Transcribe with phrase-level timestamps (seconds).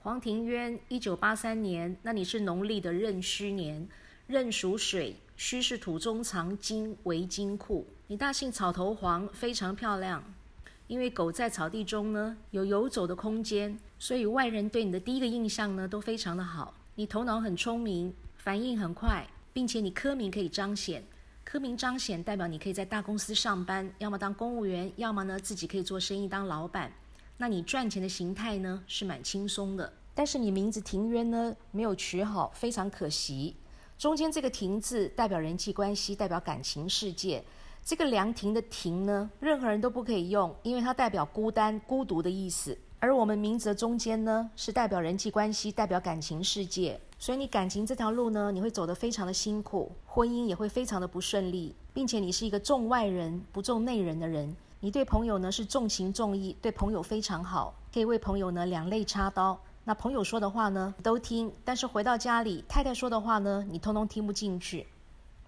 [0.00, 3.86] 黄庭渊，一九八三年，那你是农历的壬戌年，
[4.28, 7.84] 壬属水，戌是土中藏金为金库。
[8.06, 10.22] 你大姓草头黄，非常漂亮。
[10.86, 16.72] 因为狗在草地中呢，有游走的空间，所以外人对你的第一个印象呢都非常的好。
[16.94, 21.02] 你头脑很聪明，反应很快，并且你科名可以彰显。
[21.44, 26.92] 科名彰显代表你可以在大公司上班，要么当公务员，要么呢自己可以做生意当老板。
[27.38, 29.92] 那你赚钱的形态呢是蛮轻松的。
[30.14, 33.56] 但是你名字庭渊呢没有取好，非常可惜。
[33.96, 37.42] 中间这个庭字代表人际关系，代表感情世界。
[37.84, 42.76] 这个凉亭的亭呢，任何人都不可以用，因为它代表孤单、孤独的意思。
[42.98, 47.00] 而我们名字的中间呢，是代表人际关系，代表感情世界。
[47.20, 54.54] 所以你感情这条路呢，你会走得非常的辛苦，婚姻也会非常的不顺利，并且你是一个重外人不重内人的人。
[54.80, 59.58] 你对朋友呢是重情重义，对朋友非常好，可以为朋友呢两肋插刀。
[59.82, 64.86] 那朋友说的话呢都听，但是回到家里，太太说的话呢，你通通听不进去。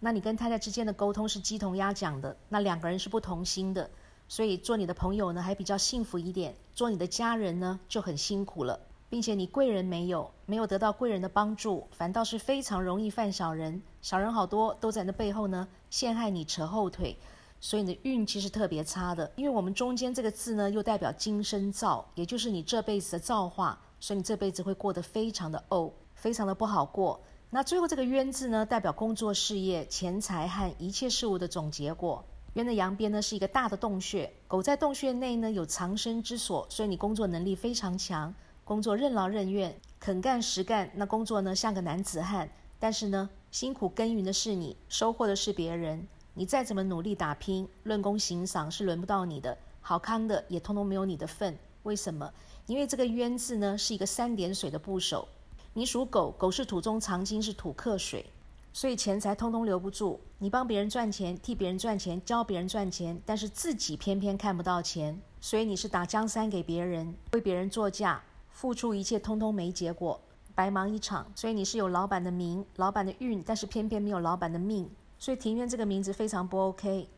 [0.00, 3.88] 那你跟太太之间的沟通是鸡同鸭讲的，那两个人是不同心的，
[4.26, 17.16] 所以做你的朋友呢还比较幸福一点，做你的家人呢就很辛苦了，并且你贵人没有，没有得到贵人的帮助，反倒是非常容易犯小人，小人好多都在那背后呢陷害你扯后腿，
[17.60, 19.30] 所以你的运气是特别差的。
[19.36, 27.20] 因为我们中间这个字呢又代表今生造，也就是你这辈子的造化，所以你这辈子会过得非常的怄，非常的不好过。
[27.50, 32.24] 那最后这个冤字呢，代表工作、事业、钱财和一切事物的总结果。
[32.54, 40.90] 冤的阳边呢是一个大的洞穴，狗在洞穴内呢有藏身之所，所以你工作能力非常强，工作任劳任怨，肯干实干。
[40.94, 46.06] 那工作呢像个男子汉，但是呢辛苦耕耘的是你，收获的是别人。
[46.40, 51.54] 你再怎么努力打拼，论功行赏是轮不到你的，好康的也通通没有你的份。
[51.82, 52.32] 为什么？
[52.64, 55.28] 因为这个冤字呢是一个三点水的部首。
[55.74, 58.24] 你属狗，狗是土中藏金，是土克水，
[58.72, 60.18] 所以钱财通通留不住。
[60.38, 68.18] 你帮别人赚钱，替别人赚钱，教别人赚钱，但是自己偏偏看不到钱，所以你是打江山给别人，为别人作嫁，
[68.48, 70.18] 付出一切通通没结果，
[70.54, 71.30] 白忙一场。
[71.36, 74.88] 所以你是有老板的名，老板的运，但是偏偏没有老板的命。
[75.20, 77.08] 所以庭院这个名字非常不 OK。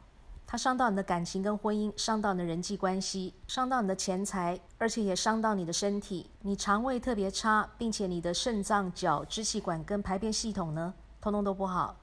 [0.44, 6.28] 它伤到你的感情跟婚姻，伤到你的人际关系，伤到你的钱财，而且也伤到你的身体。
[6.40, 11.96] 你肠胃特别差，并且你的肾脏、脚、支气管跟排便系统呢，通通都不好。